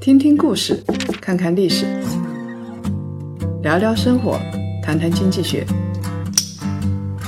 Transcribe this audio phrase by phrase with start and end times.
[0.00, 0.82] 听听故事，
[1.20, 1.86] 看看历史，
[3.62, 4.38] 聊聊生活，
[4.82, 5.66] 谈谈经济学。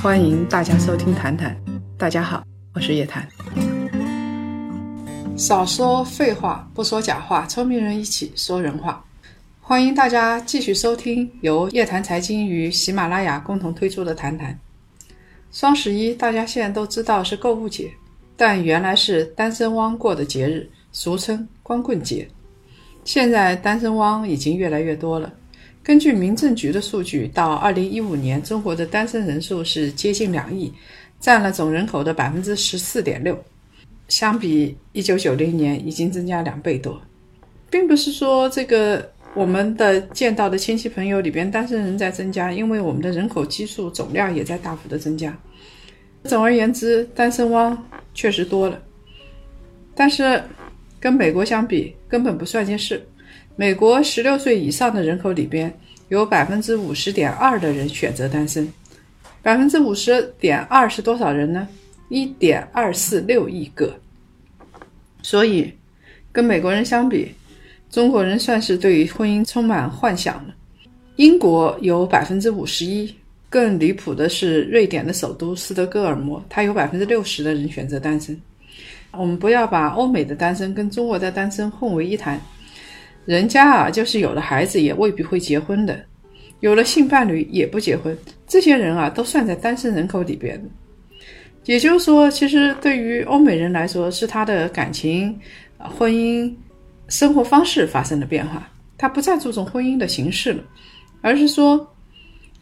[0.01, 1.55] 欢迎大家收听《谈谈》，
[1.97, 2.43] 大家好，
[2.73, 3.27] 我是叶檀。
[5.35, 9.03] 少说废话，不说假话，聪明人一起说人话。
[9.59, 14.53] 欢迎大家继续收听由叶檀财经与喜马拉雅共同推出的《谈谈》。
[15.51, 17.91] 双十一，大家现在都知道是购物节，
[18.35, 22.27] 但原来是单身汪过的节日，俗称光棍节。
[23.05, 25.31] 现在单身汪已经越来越多了。
[25.83, 30.73] 根据民政局的数据，到二零一五年，中国的单身人数是接近两亿，
[31.19, 33.39] 占了总人口的百分之十四点六。
[34.07, 36.99] 相比一九九零年，已经增加两倍多。
[37.69, 45.37] 并不是说这个我们的见到的亲戚朋友里边单身人在增加，因为我们的人口基数总量也在大幅的增加。
[46.23, 48.81] 总而言之，单身汪确实多了，
[49.93, 50.41] 但是。
[51.07, 53.01] 跟美国相比，根本不算件事。
[53.55, 55.73] 美国十六岁以上的人口里边，
[56.09, 58.67] 有百分之五十点二的人选择单身。
[59.41, 61.65] 百分之五十点二是多少人呢？
[62.09, 63.97] 一点二四六亿个。
[65.21, 65.71] 所以，
[66.33, 67.31] 跟美国人相比，
[67.89, 70.53] 中国人算是对婚姻充满幻想了。
[71.15, 73.15] 英国有百分之五十一，
[73.49, 78.37] 更离谱的是，瑞典的首都斯德哥尔摩，它有百分之六十的人选择单身。
[79.11, 82.39] 我们不要把欧美的单身跟中国的单身混为一谈，
[83.25, 85.99] 人家啊，就是有了孩子也未必会结婚的，
[86.59, 90.69] 有了性伴侣也不结婚，这些人啊都算在单身人口里边的。
[91.65, 95.37] 也就是说，其实对于欧美人来说，是他的感情、
[95.77, 96.53] 婚姻、
[97.07, 100.63] 生活方式发生了变化，他不再注重婚姻的形式了，
[101.21, 101.91] 而是说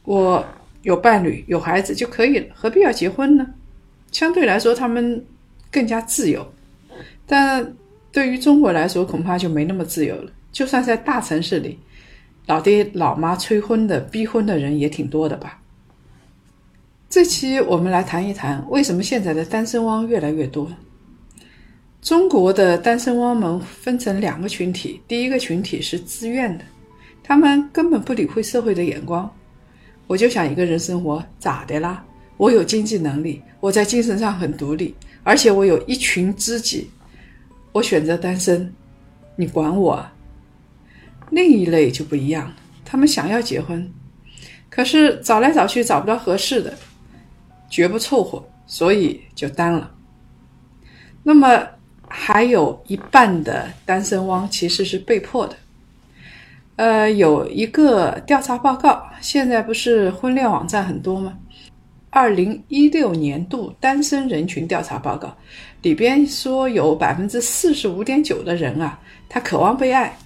[0.04, 0.46] 我
[0.84, 3.46] 有伴侣、有孩子就可以了，何必要结婚呢？
[4.12, 5.26] 相对来说，他们。
[5.76, 6.48] 更加自由，
[7.28, 7.76] 但
[8.10, 10.32] 对于中国来说，恐怕就没那么自由了。
[10.54, 11.78] 就算在大城市里，
[12.46, 15.60] 老爹老妈催婚的、逼婚的人也挺多的吧。
[17.10, 20.72] 这期我们来谈一谈，为什么现在的单身汪越来越多。
[22.02, 26.64] 中国的单身汪们分成两个群体，第一个群体是自愿的，
[27.22, 29.30] 他们根本不理会社会的眼光，
[30.08, 32.02] 我就想一个人生活，咋的啦？
[32.38, 34.94] 我有经济能力，我在精神上很独立。
[35.24, 36.92] 而且我有一群知己，
[37.72, 38.72] 我选择单身，
[39.36, 40.06] 你管我？
[41.32, 42.54] 另一类就不一样，
[42.86, 43.92] 他们想要结婚，
[44.70, 46.72] 可是找来找去找不到合适的，
[47.68, 49.92] 绝不凑合，所以就单了。
[51.24, 51.68] 那么
[52.08, 55.56] 还有一半的单身汪其实是被迫的。
[56.76, 61.40] 呃，有一个调查报告，现在不是婚恋网站很多吗？
[62.16, 65.36] 二零一六年度单身人群调查报告
[65.82, 70.18] 里边说，有百分之四十五点九的人啊，他渴望被爱。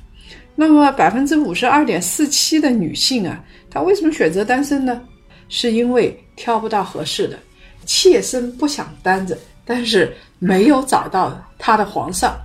[0.53, 5.01] 那么百分之五十二点四七的女性啊，她为什么选择单身呢？
[5.47, 7.39] 是因为挑不到合适的，
[7.87, 9.35] 妾身不想单着，
[9.65, 12.39] 但是没有找到她的皇上。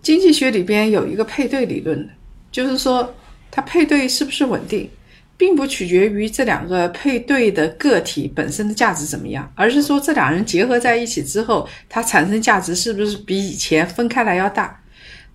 [0.00, 2.08] 经济学里边有一个配对理论，
[2.50, 3.14] 就是说
[3.50, 4.88] 它配对是不是稳定？
[5.36, 14.80] 并不取决于这两个配对的个体本身的价值怎么样，而是说这两人结合在一起之后，它产生价值是不是比以前分开来要大？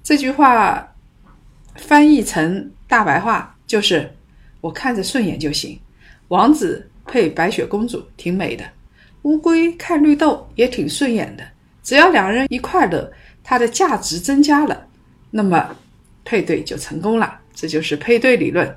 [0.01, 0.95] 这句话
[1.75, 4.09] 翻译成大白话就是：
[4.61, 5.79] 我看着顺眼就行。
[6.29, 8.63] 王子配白雪公主挺美的，
[9.23, 11.43] 乌龟看绿豆也挺顺眼的。
[11.83, 13.11] 只要两人一块乐，
[13.43, 14.87] 它的价值增加了，
[15.31, 15.75] 那么
[16.23, 17.39] 配对就成功了。
[17.53, 18.73] 这就是配对理论。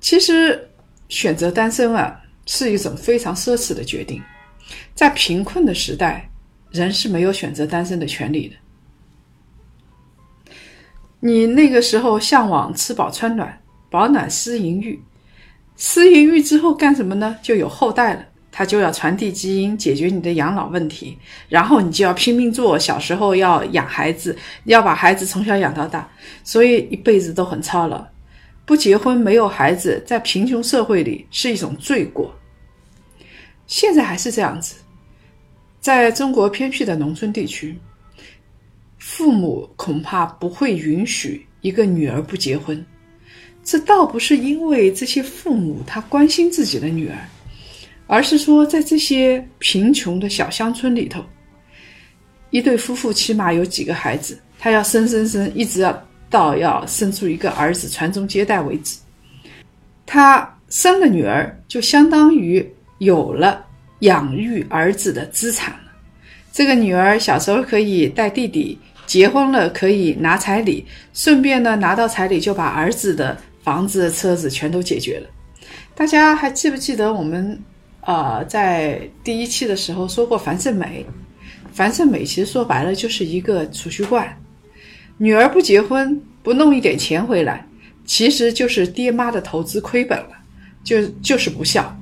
[0.00, 0.68] 其实，
[1.08, 4.22] 选择单身啊，是一种非常奢侈的决定。
[4.94, 6.28] 在贫困的时代，
[6.70, 8.56] 人是没有选择单身的权利的。
[11.20, 15.02] 你那个时候向往吃饱穿暖，保暖思淫欲，
[15.74, 17.36] 思淫欲之后干什么呢？
[17.42, 21.18] 就有后代了，他就要传递基因，解决你的养老问题。
[21.48, 26.08] 然后你就要拼命做，小时候要养孩子，要把孩子从小养到大，
[26.44, 28.06] 所以一辈子都很操劳。
[28.66, 32.34] 不结婚没有孩子，在贫穷社会里是一种罪过。
[33.68, 34.74] 现在还是这样子，
[35.80, 37.78] 在中国偏僻的农村地区，
[38.98, 42.84] 父母恐怕不会允许一个女儿不结婚。
[43.62, 47.16] 这倒不是因为这些父母他关心自己的女儿，
[48.08, 51.24] 而是说在这些贫穷的小乡村里头，
[52.50, 56.08] 一对夫妇起码有几个孩子，他要生生生，一直要。
[56.28, 58.98] 到要生出一个儿子传宗接代为止，
[60.04, 62.66] 他生了女儿，就相当于
[62.98, 63.64] 有了
[64.00, 65.74] 养育儿子的资产。
[66.52, 75.28] 这个女儿小时候可以带弟弟，结婚了可以拿彩礼，顺便呢拿到彩礼就把儿子的房子、车子全都解决了。
[75.94, 77.58] 大家还记不记得我们
[78.00, 81.04] 呃在第一期的时候说过樊胜美？
[81.72, 84.26] 樊胜美其实说白了就是一个储蓄罐，
[85.18, 87.66] 女儿不结婚不弄一点钱回来，
[88.04, 90.30] 其实就是爹妈的投资亏本了，
[90.82, 91.96] 就就是不孝。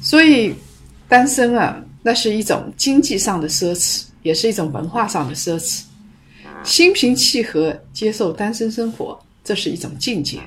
[0.00, 0.54] 所以
[1.08, 1.80] 单身啊。
[2.06, 5.84] 那是一种经济上的奢侈，也是一种文化上的奢侈。
[6.62, 10.38] 心平气和接受单身生活，这是一种境界。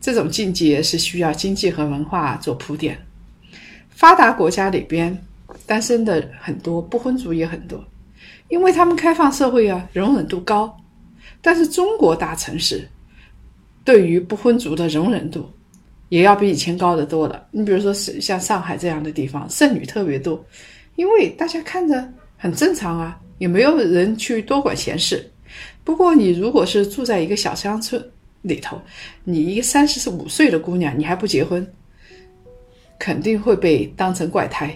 [0.00, 2.96] 这种境界是需要经济和文化做铺垫。
[3.90, 5.20] 发达国家里边，
[5.66, 7.84] 单身的很多，不婚族也很多，
[8.48, 10.76] 因为他们开放社会啊，容忍度高。
[11.40, 12.88] 但是中国大城市
[13.84, 15.48] 对于不婚族的容忍度。
[16.10, 17.46] 也要比以前高得多了。
[17.50, 20.42] 你比如说，是像上海这样的地方，剩女特别多，
[20.96, 25.30] 因为大家看着很正常啊，也没有人去多管闲事。
[25.84, 28.02] 不过，你如果是住在一个小乡村
[28.40, 28.80] 里头，
[29.24, 31.70] 你一个三十五岁的姑娘，你还不结婚，
[32.98, 34.74] 肯定会被当成怪胎。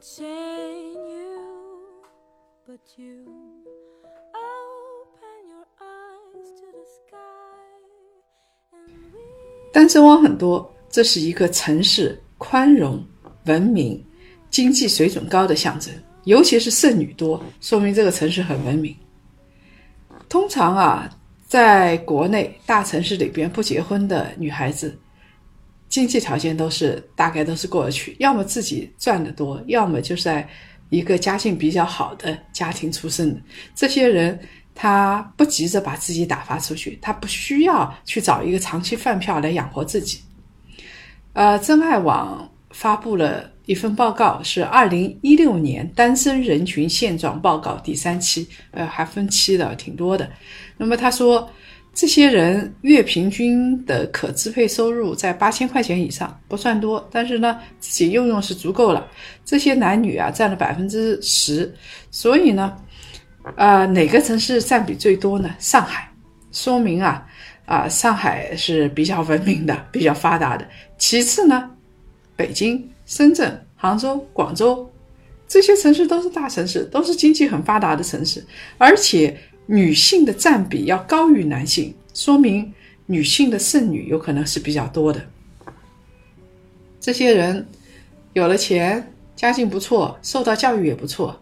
[0.00, 2.02] Chain you
[2.66, 3.26] but you
[4.34, 7.18] open your eyes to the sky
[8.72, 9.20] and we
[9.74, 13.04] 单身汪很多这是一个城市宽容
[13.44, 14.02] 文明
[14.48, 15.92] 经济水准高的象征
[16.24, 18.94] 尤其是剩女多说明这个城市很文明。
[20.30, 21.10] 通常啊
[21.46, 24.98] 在国内大城市里边不结婚的女孩子
[25.90, 30.48] 经济条件都是大概都是过得去，要么自己赚得多，要么就是在
[30.88, 33.40] 一个家境比较好的家庭出生的。
[33.74, 34.40] 这些人。
[34.72, 40.20] 他不急着把自己打发出去，他不需要去找一个长期饭票来养活自己。
[41.34, 50.30] 呃，真爱网发布了一份报告，是二零一六年单身人群现状报告第三期，呃，还分期的，挺多的。
[50.78, 51.50] 那么他说，
[51.92, 59.06] 这些人月平均的可支配收入在八千块钱以上，不算多，但是呢，自己用用是足够了。
[59.44, 61.74] 这些男女啊，占了百分之十，
[62.10, 62.76] 所以呢。
[63.56, 65.50] 啊，哪个城市占比最多呢？
[65.58, 66.06] 上海，
[66.52, 67.26] 说明啊，
[67.64, 70.68] 啊，上海是比较文明的、比较发达的。
[70.98, 71.70] 其次呢，
[72.36, 74.88] 北京、深圳、杭州、广州
[75.48, 78.44] 这些城市都是大城市，都是经济很发达的城市，
[78.76, 79.34] 而且
[79.66, 82.72] 女性的占比要高于男性，说明
[83.06, 85.24] 女性的剩女有可能是比较多的。
[87.00, 87.66] 这些人
[88.32, 91.40] 有了钱，家境不错，受到教育也不错。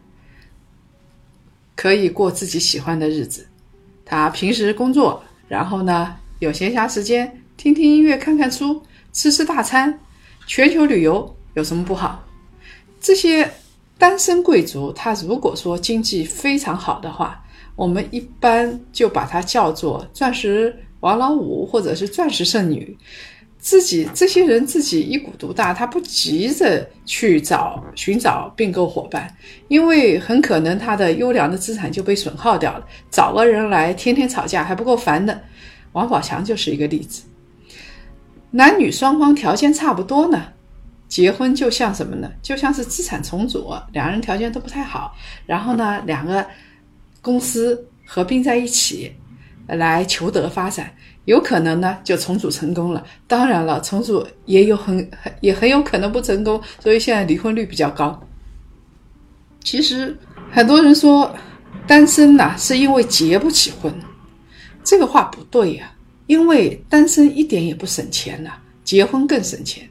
[1.74, 3.46] 可以过自己喜欢的日子，
[4.04, 10.00] 他平时工作，然后呢有闲暇时间听听音乐、看看书、吃吃大餐，
[10.46, 12.24] 全球旅游有什么不好？
[13.00, 13.48] 这些
[13.96, 17.44] 单身贵族，他如果说经济非常好的话，
[17.78, 22.98] 我们一般就把它叫做钻石王老五或者是钻石剩女。
[23.56, 29.32] 自己这些人自己一股独大，他不急着去找寻找并购伙伴，
[29.68, 32.84] 因为很可能他的优良的资产就被损耗掉了。
[33.12, 35.40] 找个人来天天吵架还不够烦的，
[35.92, 37.22] 王宝强就是一个例子。
[38.50, 40.42] 男女双方条件差不多呢，
[41.06, 42.28] 结婚就像什么呢？
[42.42, 45.14] 就像是资产重组，两人条件都不太好，
[45.46, 46.44] 然后呢，两个
[47.28, 49.12] 公司合并在一起，
[49.66, 50.90] 来求得发展。
[51.26, 53.04] 有可能呢，就重组成功了。
[53.26, 58.18] 当然了，重组也有很很也很有可能不成功，所以现在离婚率比较高。
[59.62, 60.16] 其实
[60.50, 61.30] 很多人说
[61.86, 63.92] 单身呐是因为结不起婚，
[64.82, 65.92] 这个话不对呀。
[66.28, 69.86] 因为单身一点也不省钱呐，结婚更省钱。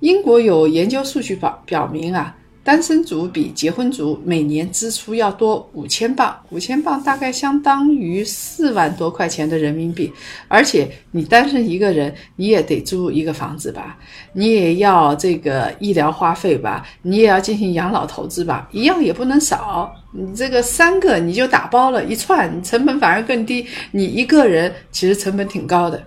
[0.00, 10.12] 英国有研究数据表表明啊，单身族比结婚族每年支出要多五千镑，五千镑大概相当于四万多块钱的人民币。
[10.46, 13.98] 而且你单身一个人，你也得租一个房子吧，
[14.32, 19.92] 你也要这个医疗花费吧，你也要进行养老投资吧，一样也不能少。
[20.12, 23.66] 你这个三个你就打包了一串，成本反而更低。
[23.90, 26.06] 你一个人其实成本挺高的。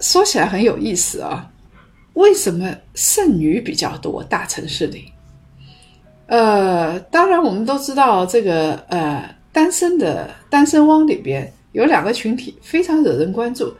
[0.00, 1.50] 说起来很有意思啊，
[2.12, 4.22] 为什么剩女比较多？
[4.22, 5.10] 大城市里？
[6.26, 13.72] 呃，当然，我们都知道这个呃，单身的单身汪里边有两个群体非常惹人关注，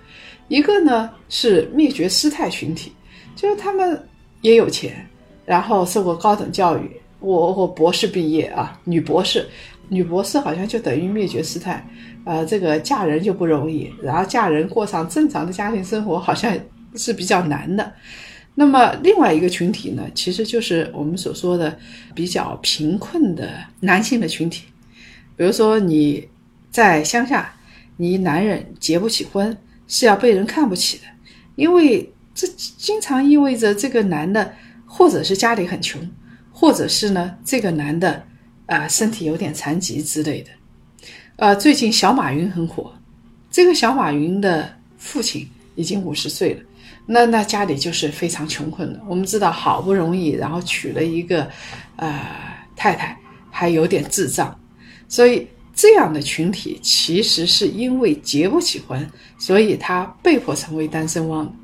[0.49, 2.93] 一个呢是灭绝师太群体，
[3.35, 3.99] 就是他们
[4.43, 5.07] 也有钱，
[5.47, 9.49] 然后受过高等教育，我我博士毕业啊，女博士，
[9.89, 11.83] 女博士好像就等于灭绝师太，
[12.27, 16.55] 呃，这个嫁人就不容易，然后嫁人过上正常的家庭生活好像
[16.95, 17.91] 是比较难的。
[18.55, 21.77] 那么另外一个群体呢，其实就是我们所说的
[22.15, 24.65] 比较贫困的男性的群体。
[25.37, 26.29] 比如说你
[26.71, 27.53] 在乡下，
[27.97, 29.57] 你男人结不起婚
[29.89, 31.05] 是要被人看不起的，
[31.57, 34.55] 因为这经常意味着这个男的
[34.87, 36.01] 或者是家里很穷，
[36.53, 38.23] 或者是呢这个男的
[38.67, 40.51] 啊身体有点残疾之类的。
[41.37, 42.95] 呃，最近小马云很火，
[43.51, 46.63] 这个小马云的父亲已经五十岁了。
[47.07, 49.01] 那那家里就是非常穷困的。
[49.07, 51.49] 我们知道，好不容易然后娶了一个，
[51.97, 52.19] 呃
[52.75, 53.19] 太太，
[53.51, 54.59] 还有点智障，
[55.09, 61.55] 所以这样的群体其实是因为结不起婚，所以他被迫成为单身汪。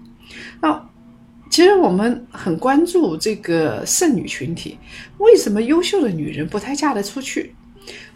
[0.61, 0.89] 那
[1.51, 4.79] 其实我们很关注这个剩女群体，
[5.19, 7.55] 为什么优秀的女人不太嫁得出去？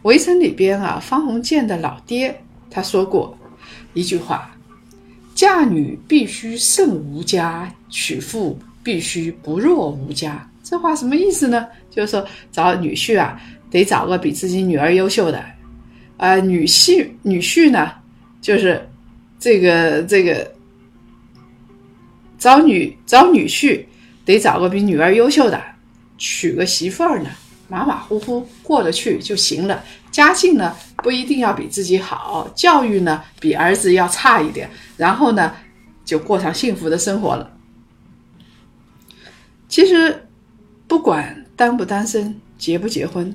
[0.02, 2.38] 围城里边啊，方鸿渐的老爹
[2.70, 3.36] 他说过
[3.94, 4.53] 一句话。
[5.34, 10.48] 嫁女必须胜无家，娶妇必须不弱无家。
[10.62, 11.66] 这话什么意思呢？
[11.90, 15.44] 就是说找女婿啊，得找个比自己女儿优秀的。
[16.16, 17.90] 啊，女婿女婿呢，
[18.40, 18.88] 就是
[19.38, 20.50] 这个这个
[22.38, 23.84] 找女找女婿
[24.24, 25.60] 得找个比女儿优秀的，
[26.16, 27.28] 娶个媳妇儿呢，
[27.68, 29.82] 马马虎虎过得去就行了。
[30.10, 35.52] 家境呢不一定要比自己好，教育呢比儿子要差一点，然后呢
[36.04, 37.50] 就过上幸福的生活了。
[39.68, 40.26] 其实
[40.86, 43.34] 不管单不单身、结不结婚，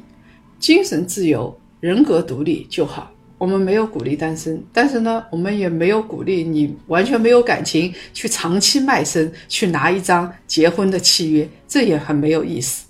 [0.58, 3.12] 精神自由、人格独立就好。
[3.38, 12.86] 我们没有鼓励单身，但是呢，我们也没有鼓励你完全没有感情去长期卖身，去拿一张结婚的契约，这也很没有意思。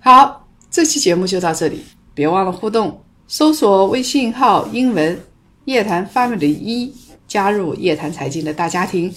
[0.00, 1.82] 好，这期节目就到这里。
[2.14, 5.18] 别忘了互动，搜索微信号英文
[5.64, 6.94] 夜谈 family 一，
[7.26, 9.12] 加入夜谈财经的大家庭，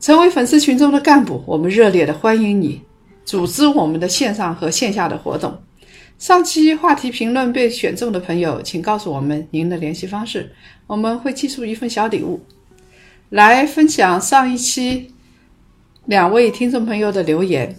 [0.00, 1.44] 成为粉丝群中的干部。
[1.46, 2.80] 我们热烈的欢迎你，
[3.26, 5.62] 组织我们的线上和线下的活动。
[6.18, 10.50] 上期话题评论被选中的朋友，请告诉我们您的联系方式，
[10.86, 12.40] 我们会寄出一份小礼物，
[13.28, 15.12] 来分享上一期
[16.06, 17.76] 两位听众朋友的留言。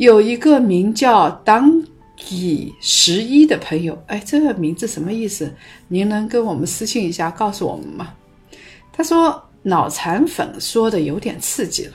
[0.00, 1.70] 有一个名叫当。
[2.28, 5.50] 以十一的朋友，哎，这个名字什么意思？
[5.88, 8.12] 您能跟我们私信一下，告诉我们吗？
[8.92, 11.94] 他说脑残粉说的有点刺激了。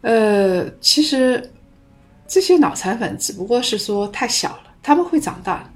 [0.00, 1.52] 呃，其实
[2.26, 5.70] 这些脑残粉只不过是说太小了，他们会长大。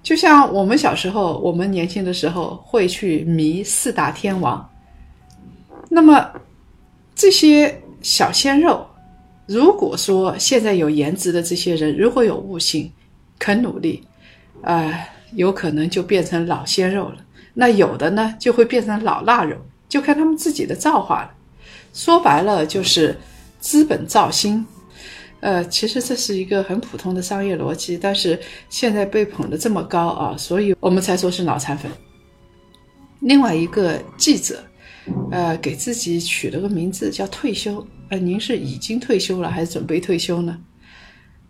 [0.00, 4.64] 就像我们小时候，我们年轻的时候会去迷四大天王。
[5.90, 6.30] 那么
[7.16, 8.86] 这些小鲜肉，
[9.48, 12.92] 如果说现在有颜值的这些人，如果有悟性。
[13.40, 14.02] 肯努力，
[14.62, 14.92] 啊，
[15.32, 17.18] 有可能就变成老鲜肉了。
[17.54, 19.56] 那有的呢，就会变成老腊肉，
[19.88, 21.30] 就看他们自己的造化了。
[21.94, 23.16] 说白了，就是
[23.60, 24.66] 资本造星。
[25.38, 28.36] 呃，其实这是一个很普通的商业逻辑，但是
[28.68, 31.88] 现在被捧得这么高啊，所以我们才说是脑残粉。
[33.20, 34.64] 另外一个记者，
[35.30, 37.86] 呃，给自己取了个名字叫退休。
[38.08, 40.58] 呃，您是已经退休了，还是准备退休呢？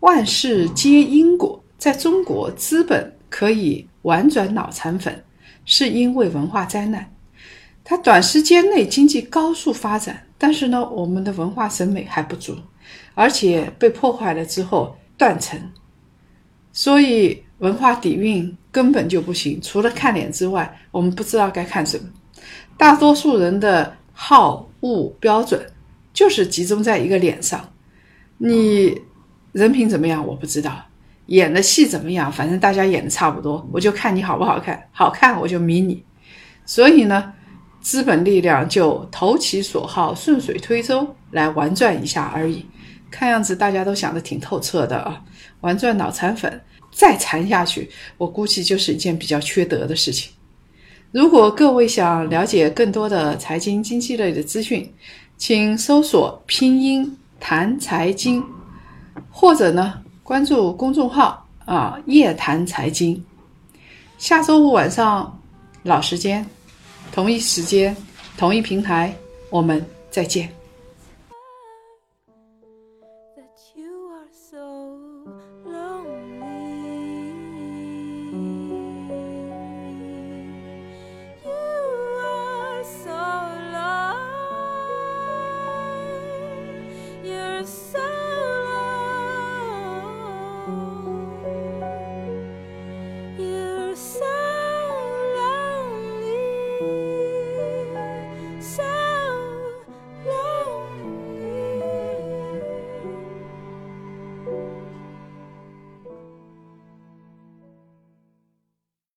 [0.00, 1.62] 万事皆因果。
[1.78, 5.24] 在中国，资本可以玩转脑残粉，
[5.64, 7.08] 是因为文化灾难。
[7.84, 12.56] 它短时间内经济高速发展，但是呢，我们的文化审美还不足，
[13.14, 15.56] 而且被破坏了之后断层，
[16.72, 19.60] 所以文化底蕴根本就不行。
[19.62, 22.04] 除了看脸之外，我们不知道该看什么。
[22.76, 25.64] 大多数人的好恶标准
[26.18, 27.72] 就是集中在一个脸上，
[28.38, 29.02] 你
[29.52, 30.76] 人品怎么样，我不知道。
[31.26, 32.32] 演的戏怎么样？
[32.32, 36.04] 反正大家演的差不多，我就看你好不好看，好看我就迷你。
[36.66, 37.32] 所以呢，
[37.80, 42.66] 资本力量就投其所好，顺水推舟来玩转一下而已。
[43.12, 45.22] 看样子大家都想得挺透彻的啊，
[45.60, 46.60] 玩转脑残粉，
[46.90, 50.32] 再残下去，我估计就是一件比较缺德的事情。
[51.12, 54.92] 如果各位想了解更多的财经经济类的资讯，
[55.38, 58.44] 请搜索拼音谈财经，
[59.30, 63.24] 或者呢关注公众号啊夜谈财经。
[64.18, 65.40] 下周五晚上
[65.84, 66.44] 老时间，
[67.12, 67.96] 同一时间，
[68.36, 69.14] 同一平台，
[69.48, 70.57] 我们再见。